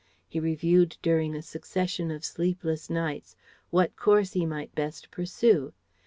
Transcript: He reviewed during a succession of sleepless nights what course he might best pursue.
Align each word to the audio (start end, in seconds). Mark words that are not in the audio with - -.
He 0.27 0.39
reviewed 0.39 0.97
during 1.03 1.35
a 1.35 1.43
succession 1.43 2.09
of 2.09 2.25
sleepless 2.25 2.89
nights 2.89 3.35
what 3.69 3.95
course 3.95 4.33
he 4.33 4.47
might 4.47 4.73
best 4.73 5.11
pursue. 5.11 5.73